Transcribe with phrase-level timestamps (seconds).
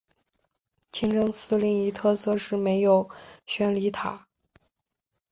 [0.91, 3.07] 清真寺另一特色是没有
[3.45, 4.27] 宣礼塔。